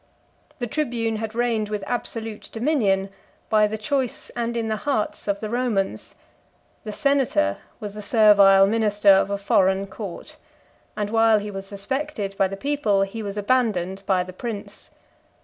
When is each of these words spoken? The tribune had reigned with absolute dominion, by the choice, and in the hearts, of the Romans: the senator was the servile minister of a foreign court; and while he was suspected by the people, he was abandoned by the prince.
The 0.57 0.65
tribune 0.65 1.17
had 1.17 1.35
reigned 1.35 1.69
with 1.69 1.83
absolute 1.85 2.49
dominion, 2.51 3.09
by 3.51 3.67
the 3.67 3.77
choice, 3.77 4.31
and 4.31 4.57
in 4.57 4.67
the 4.67 4.77
hearts, 4.77 5.27
of 5.27 5.39
the 5.41 5.49
Romans: 5.51 6.15
the 6.83 6.91
senator 6.91 7.59
was 7.79 7.93
the 7.93 8.01
servile 8.01 8.65
minister 8.65 9.09
of 9.11 9.29
a 9.29 9.37
foreign 9.37 9.85
court; 9.85 10.37
and 10.97 11.11
while 11.11 11.37
he 11.37 11.51
was 11.51 11.67
suspected 11.67 12.35
by 12.35 12.47
the 12.47 12.57
people, 12.57 13.03
he 13.03 13.21
was 13.21 13.37
abandoned 13.37 14.01
by 14.07 14.23
the 14.23 14.33
prince. 14.33 14.89